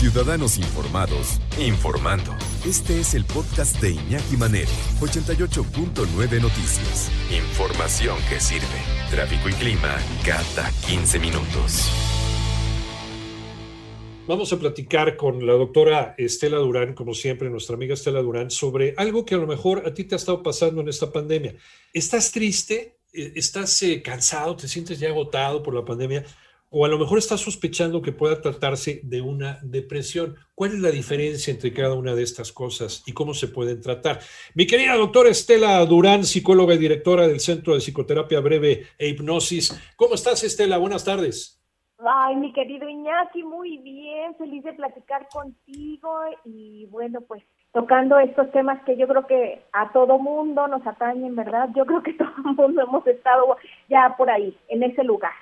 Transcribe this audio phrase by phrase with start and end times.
[0.00, 2.34] Ciudadanos Informados, informando.
[2.64, 7.10] Este es el podcast de Iñaki Manero, 88.9 Noticias.
[7.30, 8.64] Información que sirve.
[9.10, 11.92] Tráfico y clima cada 15 minutos.
[14.26, 18.94] Vamos a platicar con la doctora Estela Durán, como siempre, nuestra amiga Estela Durán, sobre
[18.96, 21.56] algo que a lo mejor a ti te ha estado pasando en esta pandemia.
[21.92, 23.00] ¿Estás triste?
[23.12, 24.56] ¿Estás eh, cansado?
[24.56, 26.24] ¿Te sientes ya agotado por la pandemia?
[26.70, 30.36] O a lo mejor está sospechando que pueda tratarse de una depresión.
[30.54, 34.20] ¿Cuál es la diferencia entre cada una de estas cosas y cómo se pueden tratar?
[34.54, 39.94] Mi querida doctora Estela Durán, psicóloga y directora del Centro de Psicoterapia Breve e Hipnosis.
[39.96, 40.78] ¿Cómo estás, Estela?
[40.78, 41.56] Buenas tardes.
[41.98, 46.10] Ay, mi querido Iñaki, muy bien, feliz de platicar contigo
[46.46, 47.42] y bueno, pues
[47.72, 51.68] tocando estos temas que yo creo que a todo mundo nos atañen, ¿verdad?
[51.76, 53.56] Yo creo que todo el mundo hemos estado
[53.88, 55.32] ya por ahí, en ese lugar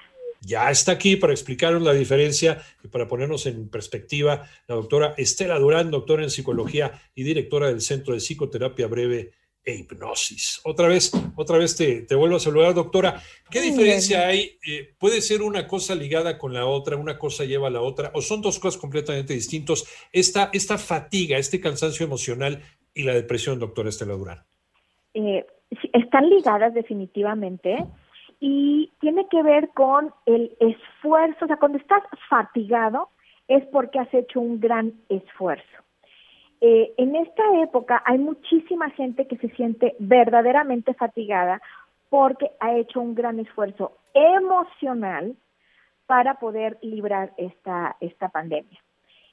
[0.41, 5.59] ya está aquí para explicaros la diferencia y para ponernos en perspectiva la doctora Estela
[5.59, 9.33] Durán, doctora en psicología y directora del Centro de Psicoterapia Breve
[9.65, 10.61] e Hipnosis.
[10.65, 13.21] Otra vez, otra vez te, vuelvo a saludar, doctora.
[13.51, 14.57] ¿Qué diferencia hay?
[14.67, 18.11] Eh, ¿Puede ser una cosa ligada con la otra, una cosa lleva a la otra,
[18.15, 19.85] o son dos cosas completamente distintas?
[20.13, 22.63] Esta, esta fatiga, este cansancio emocional
[22.95, 24.43] y la depresión, doctora Estela Durán.
[25.13, 25.45] Eh,
[25.93, 27.85] están ligadas definitivamente
[28.41, 33.11] y tiene que ver con el esfuerzo, o sea, cuando estás fatigado
[33.49, 35.65] es porque has hecho un gran esfuerzo.
[36.61, 41.63] Eh, en esta época hay muchísima gente que se siente verdaderamente fatigada
[42.11, 45.37] porque ha hecho un gran esfuerzo emocional
[46.07, 48.81] para poder librar esta, esta pandemia.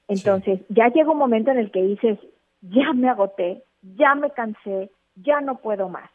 [0.07, 2.19] Entonces, ya llega un momento en el que dices,
[2.61, 6.09] ya me agoté, ya me cansé, ya no puedo más.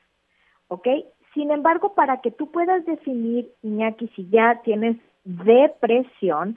[0.69, 0.86] ¿Ok?
[1.34, 6.56] Sin embargo, para que tú puedas definir, Iñaki, si ya tienes depresión,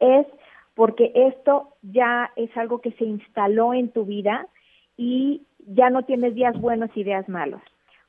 [0.00, 0.26] es
[0.74, 4.46] porque esto ya es algo que se instaló en tu vida
[4.96, 7.60] y ya no tienes días buenos y días malos.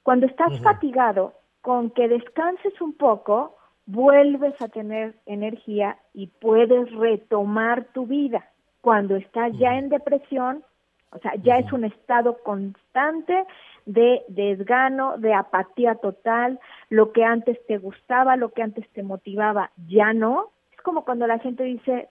[0.03, 7.85] Cuando estás fatigado, con que descanses un poco, vuelves a tener energía y puedes retomar
[7.85, 8.49] tu vida.
[8.81, 10.63] Cuando estás ya en depresión,
[11.11, 13.45] o sea, ya es un estado constante
[13.89, 19.71] de desgano, de apatía total, lo que antes te gustaba, lo que antes te motivaba,
[19.87, 20.51] ya no.
[20.71, 22.07] Es como cuando la gente dice,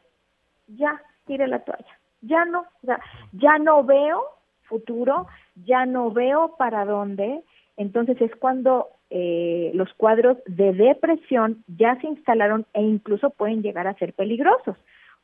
[0.67, 3.01] ya, tire la toalla, ya no, sea,
[3.33, 4.25] ya no veo
[4.63, 5.29] futuro,
[5.65, 7.45] ya no veo para dónde.
[7.77, 13.87] Entonces es cuando eh, los cuadros de depresión ya se instalaron e incluso pueden llegar
[13.87, 14.77] a ser peligrosos.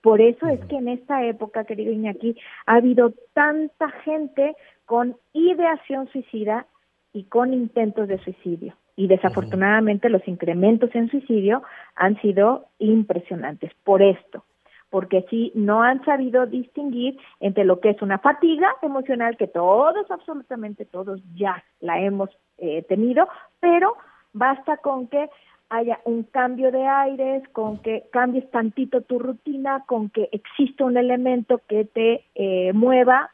[0.05, 4.55] Por eso es que en esta época, querido Iñaki, ha habido tanta gente
[4.85, 6.67] con ideación suicida
[7.15, 8.75] y con intentos de suicidio.
[8.97, 11.63] Y desafortunadamente los incrementos en suicidio
[11.97, 14.45] han sido impresionantes por esto,
[14.91, 20.11] porque sí no han sabido distinguir entre lo que es una fatiga emocional, que todos,
[20.11, 22.29] absolutamente todos ya la hemos
[22.59, 23.27] eh, tenido,
[23.59, 23.95] pero
[24.35, 25.31] basta con que
[25.77, 30.97] haya un cambio de aires, con que cambies tantito tu rutina, con que exista un
[30.97, 33.31] elemento que te eh, mueva,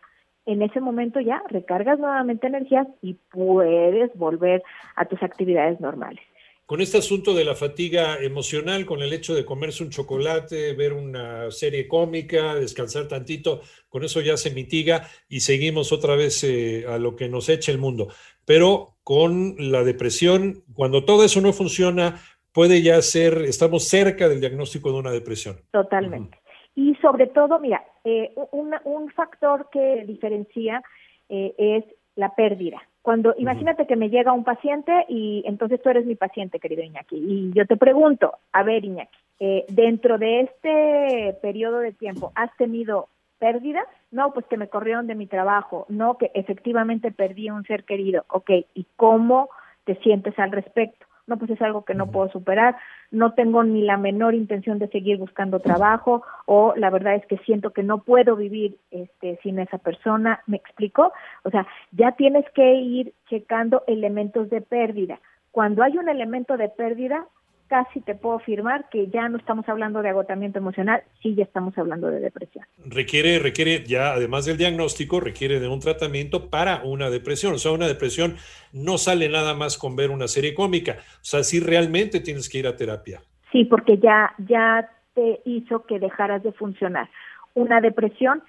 [0.46, 4.62] en ese momento ya recargas nuevamente energías y puedes volver
[4.96, 6.24] a tus actividades normales.
[6.70, 10.92] Con este asunto de la fatiga emocional, con el hecho de comerse un chocolate, ver
[10.92, 16.84] una serie cómica, descansar tantito, con eso ya se mitiga y seguimos otra vez eh,
[16.88, 18.12] a lo que nos echa el mundo.
[18.50, 22.16] Pero con la depresión, cuando todo eso no funciona,
[22.52, 25.58] puede ya ser, estamos cerca del diagnóstico de una depresión.
[25.70, 26.36] Totalmente.
[26.74, 30.82] Y sobre todo, mira, eh, un, factor que diferencia
[31.28, 31.84] eh, es
[32.16, 32.82] la pérdida.
[33.02, 37.18] Cuando, imagínate que me llega un paciente y entonces tú eres mi paciente, querido Iñaki,
[37.18, 42.50] y yo te pregunto, a ver, Iñaki, eh, dentro de este periodo de tiempo, ¿has
[42.56, 43.86] tenido pérdidas?
[44.12, 48.24] No, pues que me corrieron de mi trabajo, no, que efectivamente perdí un ser querido,
[48.28, 49.50] ok, ¿y cómo
[49.84, 51.06] te sientes al respecto?
[51.30, 52.76] no, pues es algo que no puedo superar,
[53.12, 57.38] no tengo ni la menor intención de seguir buscando trabajo o la verdad es que
[57.38, 61.12] siento que no puedo vivir este sin esa persona, ¿me explico?
[61.44, 65.20] O sea, ya tienes que ir checando elementos de pérdida.
[65.52, 67.24] Cuando hay un elemento de pérdida,
[67.70, 71.78] casi te puedo afirmar que ya no estamos hablando de agotamiento emocional, sí ya estamos
[71.78, 72.64] hablando de depresión.
[72.84, 77.54] Requiere, requiere, ya además del diagnóstico, requiere de un tratamiento para una depresión.
[77.54, 78.34] O sea, una depresión
[78.72, 80.96] no sale nada más con ver una serie cómica.
[80.98, 83.22] O sea, sí realmente tienes que ir a terapia.
[83.52, 87.08] Sí, porque ya, ya te hizo que dejaras de funcionar.
[87.54, 88.42] Una depresión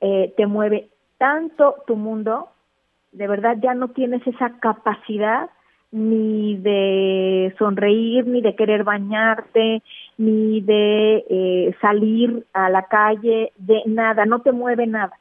[0.00, 2.48] eh, te mueve tanto tu mundo,
[3.12, 5.50] de verdad ya no tienes esa capacidad
[5.92, 9.82] ni de sonreír, ni de querer bañarte,
[10.18, 15.18] ni de eh, salir a la calle, de nada, no te mueve nada.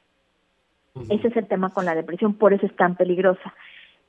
[1.10, 3.54] Ese es el tema con la depresión, por eso es tan peligrosa.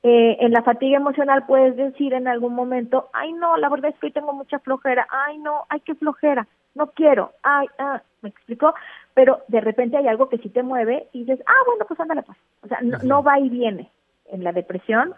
[0.03, 3.99] Eh, en la fatiga emocional puedes decir en algún momento, ay no, la verdad es
[3.99, 8.29] que hoy tengo mucha flojera, ay no, ay qué flojera, no quiero, ay, ah, me
[8.29, 8.73] explicó,
[9.13, 12.23] pero de repente hay algo que sí te mueve y dices, ah, bueno, pues ándale
[12.23, 12.37] pues.
[12.61, 13.89] O sea, no, no va y viene.
[14.29, 15.13] En la depresión,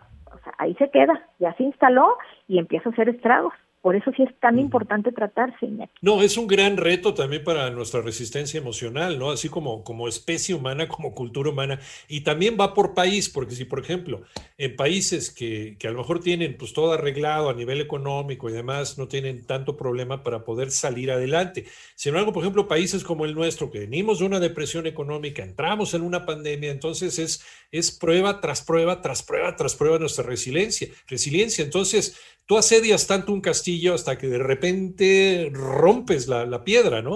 [0.58, 3.54] ahí se queda, ya se instaló y empieza a hacer estragos.
[3.82, 5.94] Por eso sí es tan importante tratarse, Iñaki.
[6.02, 9.32] No, es un gran reto también para nuestra resistencia emocional, ¿no?
[9.32, 11.80] Así como, como especie humana, como cultura humana.
[12.10, 14.24] Y también va por país, porque si, por ejemplo,
[14.58, 18.54] en países que, que a lo mejor tienen pues todo arreglado a nivel económico y
[18.54, 21.66] demás, no tienen tanto problema para poder salir adelante.
[21.96, 25.94] Sin embargo, por ejemplo, países como el nuestro, que venimos de una depresión económica, entramos
[25.94, 30.90] en una pandemia, entonces es, es prueba tras prueba, tras prueba, tras prueba nuestra resiliencia.
[31.08, 31.64] Resiliencia.
[31.64, 37.16] Entonces, tú asedias tanto un castillo hasta que de repente rompes la, piedra, ¿no?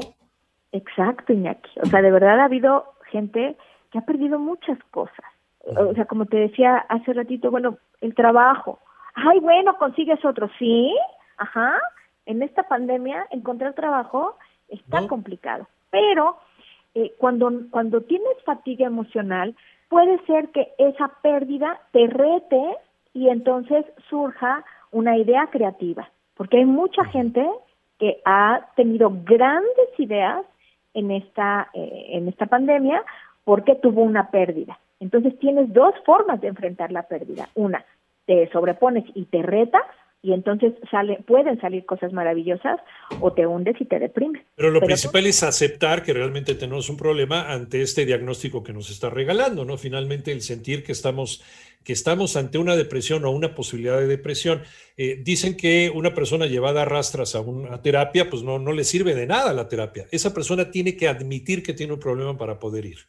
[0.72, 1.70] Exacto, Iñaki.
[1.82, 3.56] O sea, de verdad ha habido gente
[3.92, 5.26] que ha perdido muchas cosas.
[5.66, 8.80] O sea, como te decía hace ratito, bueno, el trabajo.
[9.16, 10.50] Ay, bueno, consigues otro.
[10.60, 10.94] Sí,
[11.38, 11.80] ajá.
[12.26, 15.68] En esta pandemia encontrar trabajo está complicado.
[15.90, 16.38] Pero
[16.96, 19.56] eh, cuando, cuando tienes fatiga emocional,
[19.90, 22.78] puede ser que esa pérdida te rete
[23.14, 27.48] y entonces surja una idea creativa, porque hay mucha gente
[28.00, 30.46] que ha tenido grandes ideas
[30.94, 33.04] en esta, eh, en esta pandemia
[33.44, 34.80] porque tuvo una pérdida.
[35.00, 37.50] Entonces tienes dos formas de enfrentar la pérdida.
[37.56, 37.84] Una,
[38.26, 39.84] te sobrepones y te retas
[40.24, 42.80] y entonces sale, pueden salir cosas maravillosas
[43.20, 44.42] o te hundes y te deprimes.
[44.56, 48.90] Pero lo principal es aceptar que realmente tenemos un problema ante este diagnóstico que nos
[48.90, 49.76] está regalando, ¿no?
[49.76, 51.44] Finalmente el sentir que estamos,
[51.84, 54.62] que estamos ante una depresión o una posibilidad de depresión.
[54.96, 58.86] Eh, dicen que una persona llevada a rastras a una terapia, pues no, no le
[58.86, 60.06] sirve de nada la terapia.
[60.10, 63.00] Esa persona tiene que admitir que tiene un problema para poder ir.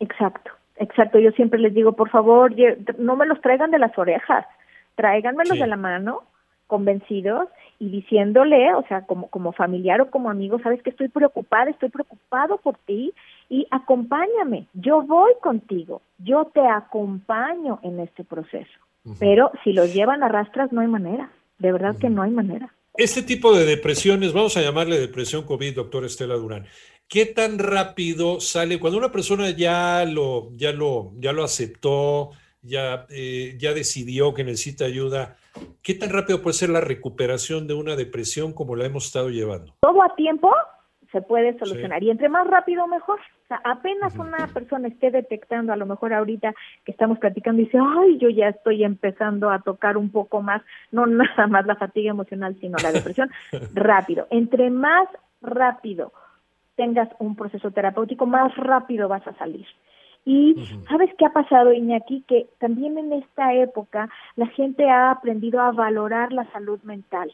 [0.00, 1.18] Exacto, exacto.
[1.18, 2.54] Yo siempre les digo, por favor,
[2.96, 4.46] no me los traigan de las orejas,
[4.94, 6.22] tráiganmelos de la mano
[6.68, 7.48] convencidos
[7.80, 11.88] y diciéndole, o sea, como, como familiar o como amigo, sabes que estoy preocupada, estoy
[11.88, 13.12] preocupado por ti
[13.48, 18.70] y acompáñame, yo voy contigo, yo te acompaño en este proceso.
[19.18, 22.72] Pero si lo llevan a rastras, no hay manera, de verdad que no hay manera.
[22.94, 26.66] Este tipo de depresiones, vamos a llamarle depresión COVID, doctor Estela Durán.
[27.08, 33.06] ¿Qué tan rápido sale cuando una persona ya lo, ya lo, ya lo aceptó, ya,
[33.08, 35.38] eh, ya decidió que necesita ayuda?
[35.82, 39.74] ¿Qué tan rápido puede ser la recuperación de una depresión como la hemos estado llevando?
[39.80, 40.52] Todo a tiempo
[41.12, 43.18] se puede solucionar y entre más rápido mejor.
[43.18, 47.78] O sea, apenas una persona esté detectando, a lo mejor ahorita que estamos platicando, dice,
[47.80, 50.60] ay, yo ya estoy empezando a tocar un poco más,
[50.92, 53.30] no nada más la fatiga emocional, sino la depresión,
[53.74, 54.26] rápido.
[54.30, 55.08] Entre más
[55.40, 56.12] rápido
[56.76, 59.66] tengas un proceso terapéutico, más rápido vas a salir.
[60.28, 60.56] Y
[60.90, 65.72] sabes qué ha pasado, Iñaki, que también en esta época la gente ha aprendido a
[65.72, 67.32] valorar la salud mental.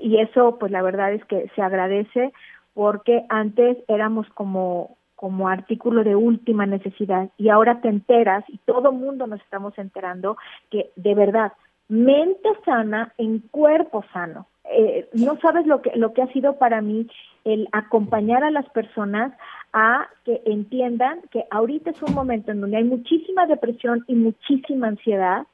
[0.00, 2.32] Y eso, pues la verdad es que se agradece
[2.74, 8.92] porque antes éramos como como artículo de última necesidad y ahora te enteras y todo
[8.92, 10.36] mundo nos estamos enterando
[10.70, 11.54] que de verdad
[11.88, 14.46] mente sana en cuerpo sano.
[14.70, 17.08] Eh, no sabes lo que lo que ha sido para mí
[17.44, 19.32] el acompañar a las personas
[19.72, 24.88] a que entiendan que ahorita es un momento en donde hay muchísima depresión y muchísima
[24.88, 25.46] ansiedad,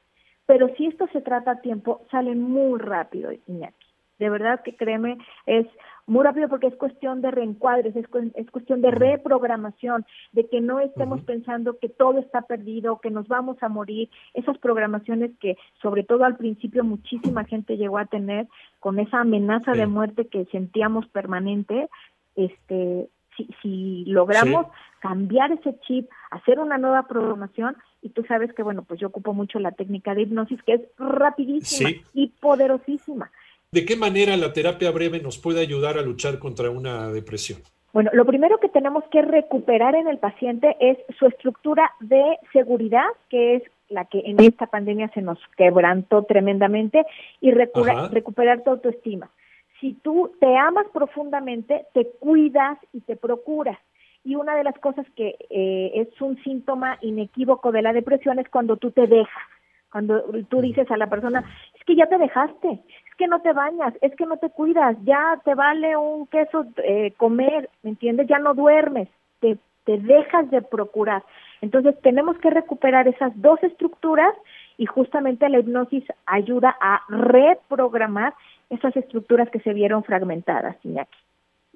[0.45, 3.85] pero si esto se trata a tiempo, sale muy rápido, Iñaki.
[4.19, 5.67] De verdad que créeme, es
[6.07, 10.79] muy rápido porque es cuestión de reencuadres, es, es cuestión de reprogramación, de que no
[10.79, 16.03] estemos pensando que todo está perdido, que nos vamos a morir, esas programaciones que sobre
[16.03, 18.47] todo al principio muchísima gente llegó a tener
[18.79, 21.89] con esa amenaza de muerte que sentíamos permanente,
[22.35, 24.67] este, si, si logramos
[24.99, 29.33] cambiar ese chip, hacer una nueva programación, y tú sabes que, bueno, pues yo ocupo
[29.33, 33.31] mucho la técnica de hipnosis, que es rapidísima y poderosísima.
[33.71, 37.59] ¿De qué manera la terapia breve nos puede ayudar a luchar contra una depresión?
[37.93, 43.07] Bueno, lo primero que tenemos que recuperar en el paciente es su estructura de seguridad,
[43.29, 47.05] que es la que en esta pandemia se nos quebrantó tremendamente,
[47.41, 49.29] y recuperar tu autoestima
[49.79, 53.77] si tú te amas profundamente, te cuidas y te procuras.
[54.23, 58.49] Y una de las cosas que eh, es un síntoma inequívoco de la depresión es
[58.49, 59.43] cuando tú te dejas,
[59.91, 61.43] cuando tú dices a la persona,
[61.75, 64.97] es que ya te dejaste, es que no te bañas, es que no te cuidas,
[65.03, 68.27] ya te vale un queso eh, comer, ¿me entiendes?
[68.27, 71.23] Ya no duermes, te, te dejas de procurar.
[71.61, 74.33] Entonces tenemos que recuperar esas dos estructuras
[74.77, 78.33] Y justamente la hipnosis ayuda a reprogramar
[78.69, 81.17] esas estructuras que se vieron fragmentadas, Iñaki.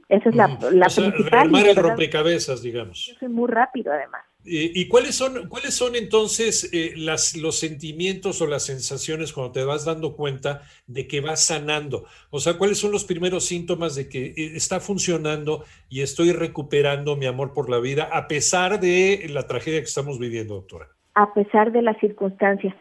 [0.10, 1.55] Esa es la, la o sea, principal.
[1.55, 3.05] el rompecabezas, digamos.
[3.05, 4.24] Yo soy muy rápido, además.
[4.43, 9.63] ¿Y cuáles son, cuáles son entonces eh, las, los sentimientos o las sensaciones cuando te
[9.65, 12.05] vas dando cuenta de que vas sanando?
[12.31, 17.17] O sea, ¿cuáles son los primeros síntomas de que eh, está funcionando y estoy recuperando
[17.17, 20.88] mi amor por la vida a pesar de la tragedia que estamos viviendo, doctora?
[21.15, 22.74] A pesar de las circunstancias.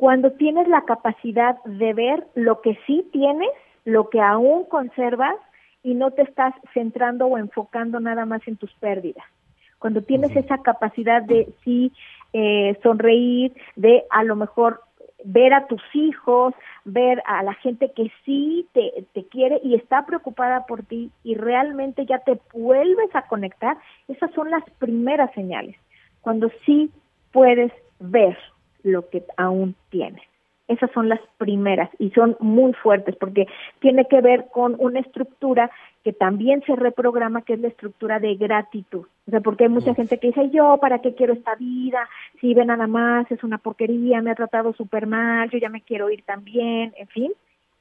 [0.00, 3.50] Cuando tienes la capacidad de ver lo que sí tienes,
[3.84, 5.34] lo que aún conservas
[5.82, 9.22] y no te estás centrando o enfocando nada más en tus pérdidas.
[9.78, 11.92] Cuando tienes esa capacidad de sí
[12.32, 14.80] eh, sonreír, de a lo mejor
[15.22, 16.54] ver a tus hijos,
[16.86, 21.34] ver a la gente que sí te, te, quiere y está preocupada por ti y
[21.34, 23.76] realmente ya te vuelves a conectar,
[24.08, 25.76] esas son las primeras señales,
[26.22, 26.90] cuando sí
[27.32, 28.38] puedes ver
[28.82, 30.22] lo que aún tienes.
[30.70, 33.48] Esas son las primeras y son muy fuertes porque
[33.80, 35.68] tiene que ver con una estructura
[36.04, 39.04] que también se reprograma, que es la estructura de gratitud.
[39.26, 42.08] O sea, porque hay mucha gente que dice, yo, ¿para qué quiero esta vida?
[42.40, 45.82] Si ve nada más, es una porquería, me ha tratado súper mal, yo ya me
[45.82, 47.32] quiero ir también, en fin.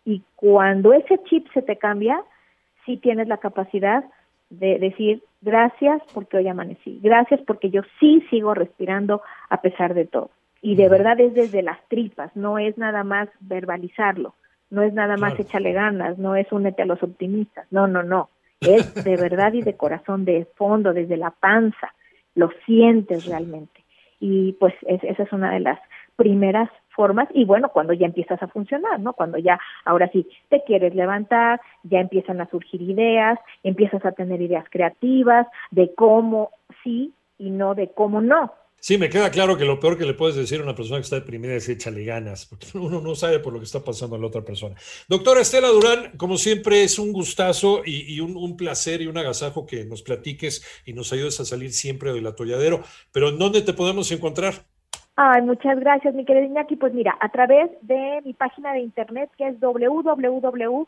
[0.04, 2.20] Y cuando ese chip se te cambia,
[2.88, 4.04] sí tienes la capacidad
[4.50, 10.06] de decir, gracias porque hoy amanecí, gracias porque yo sí sigo respirando a pesar de
[10.06, 14.36] todo y de verdad es desde las tripas, no es nada más verbalizarlo,
[14.70, 18.30] no es nada más échale ganas, no es únete a los optimistas, no, no, no,
[18.62, 21.94] es de verdad y de corazón, de fondo, desde la panza,
[22.36, 23.84] lo sientes realmente.
[24.20, 25.80] Y pues esa es una de las
[26.18, 29.14] primeras formas y bueno, cuando ya empiezas a funcionar, ¿no?
[29.14, 34.42] Cuando ya ahora sí te quieres levantar, ya empiezan a surgir ideas, empiezas a tener
[34.42, 36.50] ideas creativas de cómo
[36.84, 40.14] sí y no de cómo no, Sí, me queda claro que lo peor que le
[40.14, 43.40] puedes decir a una persona que está deprimida es échale ganas, porque uno no sabe
[43.40, 44.76] por lo que está pasando a la otra persona.
[45.08, 49.86] Doctora Estela Durán, como siempre es un gustazo y, un, placer y un agasajo que
[49.86, 52.82] nos platiques y nos ayudes a salir siempre del atolladero.
[53.12, 54.54] Pero ¿en dónde te podemos encontrar?
[55.16, 56.78] Ay, muchas gracias, mi querida Iñaki.
[56.78, 60.88] Pues mira, a través de mi página de internet que es www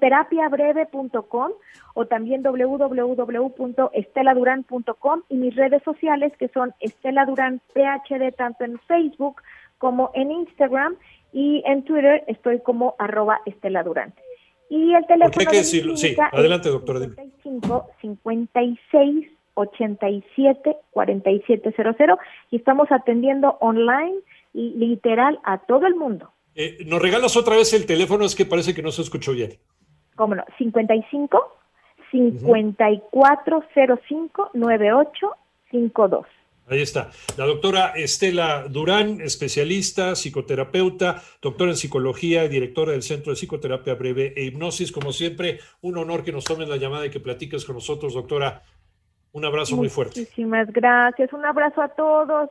[0.00, 1.52] terapiabreve.com
[1.94, 9.42] o también www.esteladuran.com y mis redes sociales que son Estela Durán PhD tanto en Facebook
[9.78, 10.96] como en Instagram
[11.32, 14.12] y en Twitter estoy como arroba Estela Durán.
[14.68, 15.82] Y el teléfono que Sí,
[16.32, 17.00] adelante, doctora.
[17.00, 22.18] 55 56 87 4700
[22.50, 24.18] y estamos atendiendo online
[24.54, 26.30] y literal a todo el mundo.
[26.54, 28.24] Eh, ¿Nos regalas otra vez el teléfono?
[28.24, 29.58] Es que parece que no se escuchó bien.
[30.16, 30.44] ¿Cómo no?
[30.58, 31.56] 55
[32.10, 36.26] 5405 9852.
[36.70, 37.10] Ahí está.
[37.36, 43.94] La doctora Estela Durán, especialista, psicoterapeuta, doctora en psicología y directora del Centro de Psicoterapia
[43.94, 44.92] Breve e Hipnosis.
[44.92, 48.62] Como siempre, un honor que nos tomes la llamada y que platiques con nosotros, doctora.
[49.32, 50.20] Un abrazo muy fuerte.
[50.20, 51.32] Muchísimas gracias.
[51.32, 52.50] Un abrazo a todos.